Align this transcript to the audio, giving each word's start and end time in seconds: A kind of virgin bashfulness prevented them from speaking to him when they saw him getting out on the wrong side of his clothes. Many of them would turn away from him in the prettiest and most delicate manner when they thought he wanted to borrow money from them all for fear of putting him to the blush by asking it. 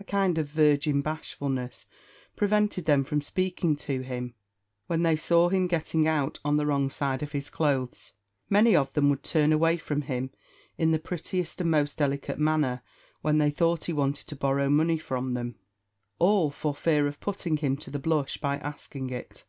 A 0.00 0.02
kind 0.02 0.38
of 0.38 0.48
virgin 0.48 1.02
bashfulness 1.02 1.86
prevented 2.34 2.86
them 2.86 3.04
from 3.04 3.20
speaking 3.20 3.76
to 3.76 4.00
him 4.00 4.34
when 4.88 5.04
they 5.04 5.14
saw 5.14 5.50
him 5.50 5.68
getting 5.68 6.04
out 6.08 6.40
on 6.44 6.56
the 6.56 6.66
wrong 6.66 6.90
side 6.90 7.22
of 7.22 7.30
his 7.30 7.48
clothes. 7.48 8.12
Many 8.50 8.74
of 8.74 8.92
them 8.94 9.08
would 9.08 9.22
turn 9.22 9.52
away 9.52 9.76
from 9.76 10.02
him 10.02 10.30
in 10.76 10.90
the 10.90 10.98
prettiest 10.98 11.60
and 11.60 11.70
most 11.70 11.96
delicate 11.98 12.40
manner 12.40 12.82
when 13.20 13.38
they 13.38 13.52
thought 13.52 13.84
he 13.84 13.92
wanted 13.92 14.26
to 14.26 14.34
borrow 14.34 14.68
money 14.68 14.98
from 14.98 15.34
them 15.34 15.54
all 16.18 16.50
for 16.50 16.74
fear 16.74 17.06
of 17.06 17.20
putting 17.20 17.58
him 17.58 17.76
to 17.76 17.90
the 17.92 18.00
blush 18.00 18.38
by 18.38 18.56
asking 18.56 19.10
it. 19.10 19.44